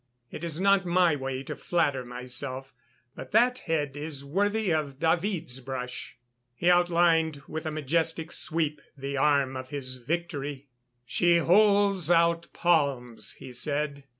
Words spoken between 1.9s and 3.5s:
myself; but